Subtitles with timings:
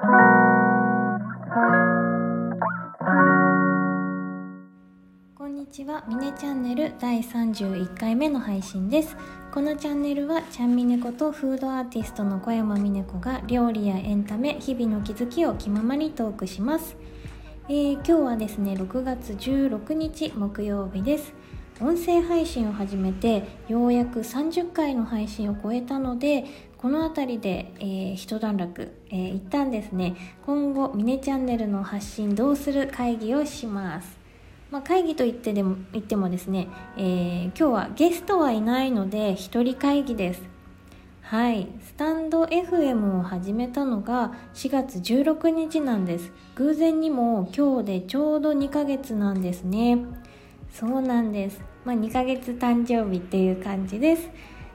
[0.00, 0.06] こ
[5.44, 9.14] んにちは、ミネチャンネル第31回目の配信です。
[9.52, 16.96] このチャンネルはちゃんみねことフードアーティストの小山美音子が料理やエンタメ、日々の気づきを気ままにトークします。
[17.68, 21.34] えー、今日はですね、6月16日木曜日です。
[21.82, 26.44] 音声配信を始めてようやく30回の配信を超えたので
[26.80, 30.16] この辺りで、えー、一段落、えー、一旦ですね
[30.46, 34.18] 今後ミネチャンネルの発信どうする会議をします。
[34.70, 40.42] まあ、会議と言っても言ってもですね、えー、今日はゲストはいないので一人会議です。
[41.20, 41.68] はい。
[41.82, 46.32] スタンド FM を始めたのが4月16日なんです。
[46.54, 49.98] 偶然にも今日でちょうど2ヶ月なんですね。
[50.72, 51.60] そうなんです。
[51.84, 54.30] まあ、2ヶ月誕生日っていう感じです。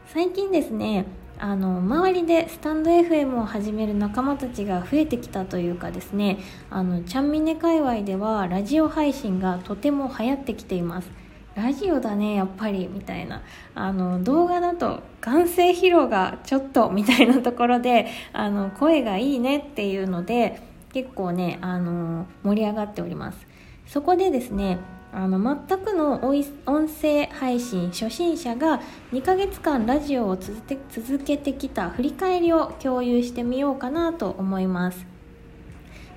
[0.06, 6.40] 最近ですねあの周りでスタンド FM を始める仲間たちが増えてきたというかですね
[6.72, 11.12] あのちゃんみね界隈ではラジオ配信がとても流行ってきています。
[11.54, 13.44] ラジオだねやっぱりみたいな。
[13.76, 23.48] あの動画だと眼性疲労がちょっとみたいなところであの声がいいねっていうので結構ねあの盛り上がっております。
[23.86, 24.80] そこでですね
[25.16, 26.28] あの全くの
[26.66, 28.82] 音声配信初心者が
[29.14, 35.06] 2ヶ月間ラジオを続けてきた振り返りを共有してみようかなと思います。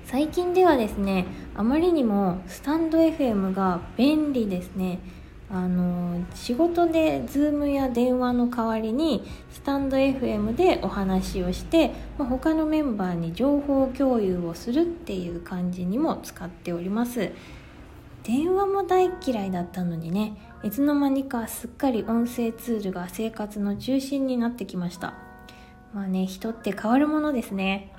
[0.03, 4.99] 最近ではですねあまりにもスタンド FM が便利ですね。
[5.49, 17.31] あの仕事で Zoom や電話の代わりにスタンド FM でお話をして、まあ、他のメンバーに情報共有をするっていう感じにも使っております。
[18.23, 20.35] 電話も大嫌いだったのにね。
[20.61, 25.13] いつの間にかすっかり音声ツールが生活の中心になってきました。
[25.93, 27.93] まあね人って変わるものですね。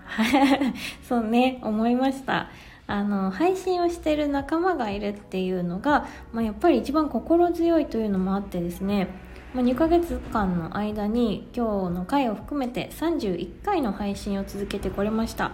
[1.09, 2.51] そうね思いました。
[2.87, 9.09] あの配信をしてる仲間がいるっていうのが、まあ、やっぱり一番心強いというのもあってですね。
[9.55, 15.53] まあ、2ヶ月間の間に今日の回を含めて31回の配信を続けてこれました。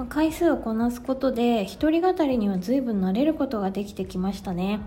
[0.00, 4.80] ま、回数をこなすことで一人語りには随分慣れることができてきましたね。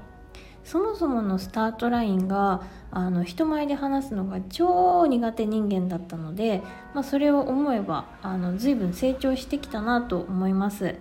[0.63, 6.61] そもそものスタートラインがあの人前で話すのが超苦手人間だったので、
[6.95, 10.95] まあ、それを思えばあの随分成長してきたなと思います、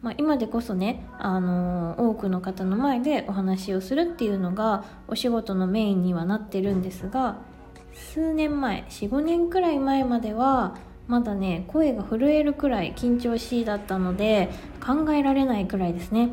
[0.00, 7.36] まあ、今でこそねあの多くの方の前でお話をするっていうのがお仕事のメインにはなってるんですが
[7.92, 10.78] 数年前45年くらい前までは
[11.12, 14.48] まだね声が震えるくらい緊張しいだったので
[14.82, 16.30] 考えられないくらいですね。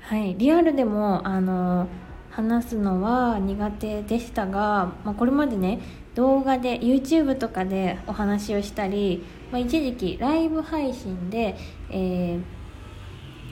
[0.00, 1.88] はいリアルでもあの
[2.28, 5.80] 話すのは苦手でしたが、まあ、これまでね
[6.14, 11.56] 動画で YouTube とかでお話をしたり、まあ、一時期ライブ配信で、
[11.88, 12.38] え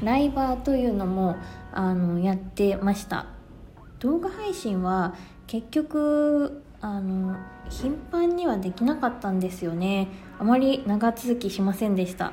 [0.02, 1.36] ー、ライバーというのも
[1.72, 3.24] あのやってました。
[4.00, 5.14] 動画配信は
[5.46, 7.36] 結局あの
[7.68, 10.08] 頻繁にはできなかったんですよね。
[10.38, 12.32] あまり長続きしませんでした。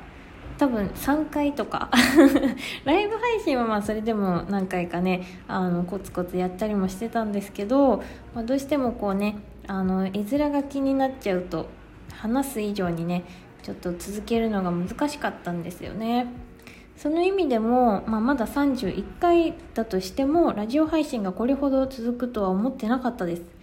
[0.58, 1.90] 多分3回とか。
[2.84, 8.02] ライブ配信はまあそれでも何回かねあのコツコツやったりもしてたんですけど、
[8.34, 9.36] まあ、どうしてもこうね
[9.66, 11.66] あの絵面が気になっちゃうと
[12.12, 13.24] 話す以上にね
[13.62, 16.26] ちょっと続けるのが難しかったんですよね。
[16.96, 23.55] その意味でも、まあ、まだ31回だとしてもラジオ配信がこれほど続くとは思ってなかったです。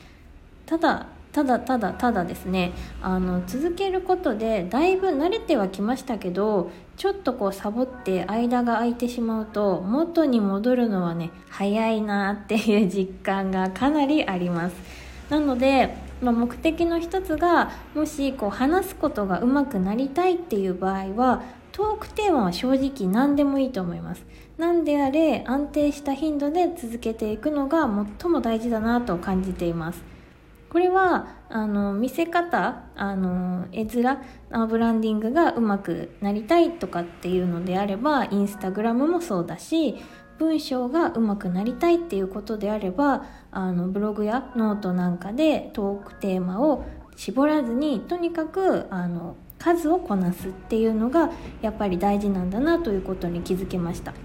[0.73, 2.71] ただただただただですね。
[3.01, 14.75] あの続けることでだいぶ慣れてはきましたけどちょっとこうサボって間が空いてしまうと元に戻るのはね早いなっていう実感がかなりあります。
[15.29, 24.25] なので、まあ、目的の一つがもしこう話すことが上手くなりたいっていう場合はトークテーマは正直何でもいいと思います。
[24.57, 27.87] 何であれ安定した頻度で続けていくのが
[28.19, 30.12] 最も大事だなと感じています。
[30.73, 34.17] これはあの見せ方あの絵面
[34.67, 39.95] ブランディングがうまくなりたいとかっていうのであればインスタグラムもそうだし
[40.39, 46.83] 文章がうまくなりたいっていうことであればあのブログやノートなんかでトークテーマを
[47.15, 51.29] 絞らずにとにかくあの数をこなすっていうのが
[51.61, 54.15] やっぱり大事なんだなということに気づけました。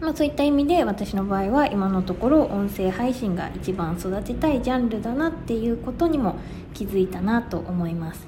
[0.00, 6.36] まあ、そういった意味で私の場合は今のところ音声配信が一番育てたいジャンルだなっていうことにも
[6.72, 8.26] 気づいたなと思います。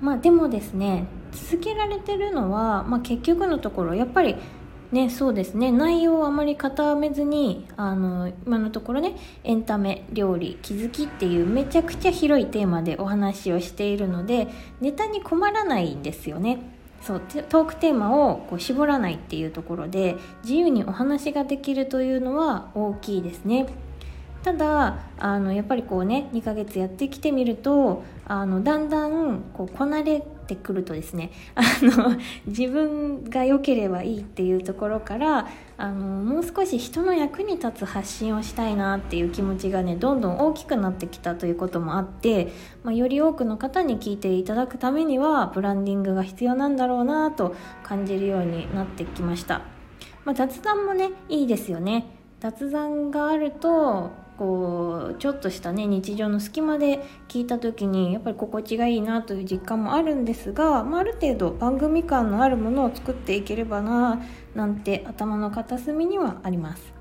[0.00, 4.36] まあでもですね続けられてるのは、まあ、結局のところやっぱり
[4.92, 14.48] ねそうですね内容をあまり固めずにあの今のところねエンタメ料理気づきっていうめちゃくちゃ広いテーマでお話をしているので
[14.80, 16.75] ネタに困らないんですよね。
[17.06, 23.66] そうトークテーマをこう絞らないっていうところで自由にお話ができるというのは大きいですね。
[24.46, 32.16] ただあのやっぱりこうね2ヶ月やってきてみるとあのだんだんこうこなれてくるとですね あの
[32.46, 42.52] 自分が良ければいいっていうところからあのもう少し人の役に立つ発信をしたいなっていう気持ちがねどんどん大きくなってきたということもあって、
[42.84, 49.62] まあ、より多くの方に聞いていただくためにはブランディングが必要なんだろうなと感じるようになってきました。
[50.24, 52.06] まあ、雑談もねいいですよね
[52.38, 64.20] 雑談があるとこうちょっとしたね日常の隙間で聞いた時にやっぱり心地がいいなという実感もあるんですが、まあ、ある程度番組感のあるものを作っていければな
[64.54, 66.94] なんて頭の片隅にはあります。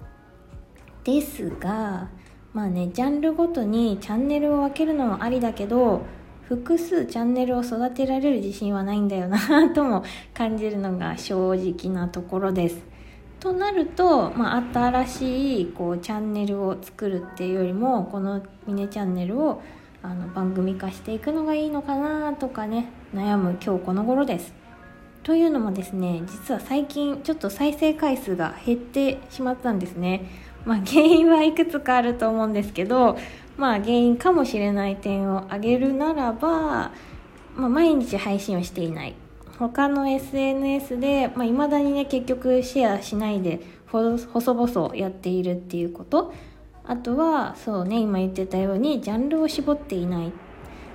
[1.03, 2.09] ですが
[2.53, 6.01] まあねジャンルごとにチャンネルを分けるのもありだけど
[6.47, 10.03] 複数チャンネルを育てられる自信はないんだよなとも
[10.33, 12.94] 感じるのが正直なところです。
[13.45, 19.61] となると、まあ、新しいこうチャンネルを作るっていうよりもこの「ミネチャンネル」を
[20.01, 24.51] あの番組化していくのがいいのかなとかね悩む今日この頃です。
[25.21, 30.25] というのもですね実は最近ちょっと再生回数が減ってしまったんですね。
[30.65, 33.15] まあ、原因はいくつかあると思うんですけど、
[33.57, 36.49] まあ、原因かもしれない点を挙げるならば、
[37.55, 39.13] まあ、毎日配信をしていない
[39.57, 43.61] 他の SNS でいまあ、未だにね結局シェアしないで
[43.91, 46.33] 細々やっているっていうこと
[46.83, 50.33] あとはそうね今言ってたようにジャンルを絞っていない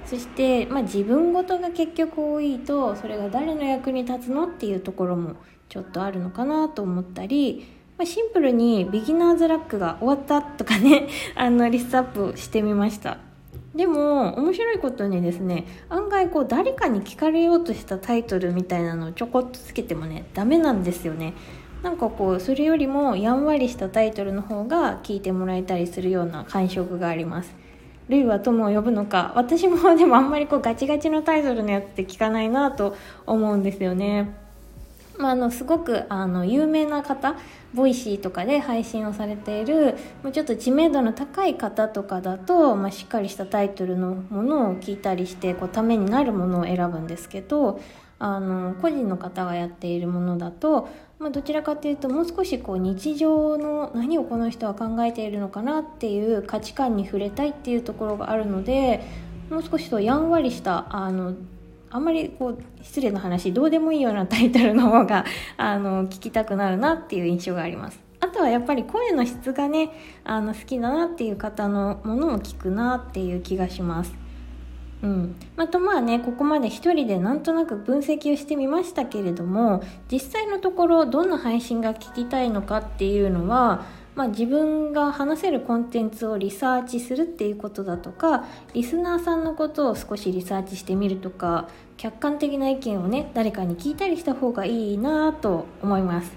[0.04, 5.36] そして、まあ、自分ごとが結局多いとそれが誰の役に立つのっていうところも
[5.68, 7.66] ちょっとあるのかなと思ったり、
[7.96, 13.29] まあ、シンプルにビギナーズラックが終わったとかね あのリストアップしてみました。
[13.74, 21.34] でも面白いことにですね案外こう誰かに聞かれようとしたタイトルみたいなのをちょこっとつけてもねダメなんですよね。
[21.82, 27.54] なんかこうそれよりもやんわりしたタイトルの方が聞いてもらえたりするような感触があります。
[28.08, 34.49] ルイは友を呼ぶのか私もでもあんまりこうガチガチのタイトルのやつって聞かないなと思うんですよね。
[35.20, 37.36] まあ、あのすごくあの有名な方
[37.74, 39.96] ボイシーとかで配信をされている
[40.32, 47.80] ちょっと知名度の高い方とかだと、まあ、しっかりしたタイトルのものを聞いたりしてこうためになるものを選ぶんですけど
[48.18, 50.88] あの個人の方がやっているものだと、
[51.18, 59.02] まあ、どちらかというともう少しこう日常の何をこの人は考えているのかなっていう価値観に触れたいっていうところがあるので
[59.48, 61.34] もう少しとやんわりしたあの
[61.90, 65.24] あんまりこう失礼な話どうでもいいようなタイトルの方が
[65.58, 68.00] あの聞きたくなるなっていう印象があります。
[68.20, 69.90] あとはやっぱり声の質がね
[70.24, 74.14] あの好きだなっていう方のものを聞くなっていう気がします。
[75.02, 79.82] うん、またまあねここまで一人でなんとなく分析をしてみましたけれども
[80.12, 83.86] 実際のところどんな配信が聞きたいのかっていうのは
[84.20, 88.44] まあ、自分が話せるコンテンツをリサーチするっていうことだとか
[88.74, 96.32] リスナーさんのことを少しリサーチしてみるとか客観的な意見をね誰かに聞いたりした方がいいなと思います。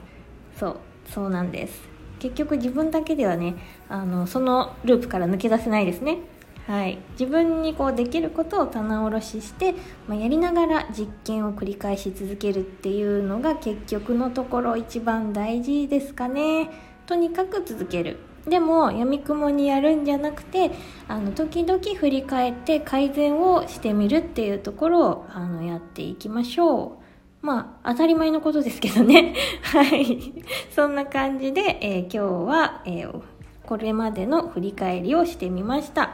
[0.57, 0.77] そう
[1.09, 1.81] そうなんです。
[2.19, 3.56] 結局自分だけではね
[3.89, 6.19] あのそのループから抜け出せないですね。
[6.68, 9.75] はい、自分にこうできることを棚卸しして、
[10.07, 16.92] まあ、やりながら実験を繰り返し続けるっていうのが結局のところ一番大事ですかね。
[17.05, 18.17] とにかく続ける。
[18.48, 20.72] でもやみくもにやるんじゃなくて
[21.07, 26.98] あの時々振り返って改善をしてみるっていうところをあのやっていきましょ
[27.41, 27.45] う。
[27.45, 29.36] まあ当たり前のことですけどね。
[29.63, 30.33] はい。
[30.72, 32.19] そんな感じで、えー、今日
[32.50, 33.22] は、えー、
[33.65, 36.12] これまでの振り返りをしてみました。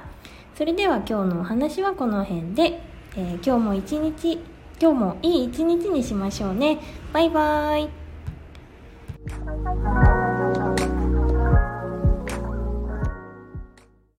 [0.56, 2.80] それでは今日のお話はこの辺で、
[3.16, 4.40] えー、今日も一日
[4.82, 6.80] 今日もいい一日にしましょうね。
[7.12, 7.90] バイバーイ。